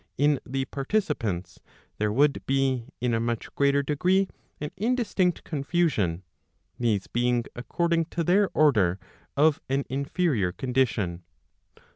[0.17, 1.61] in the participants]
[1.99, 4.27] there would be, in a much greater degree,
[4.59, 6.23] an indistinct confusion,
[6.79, 8.99] these being according to their order
[9.37, 11.23] of an inferior condition.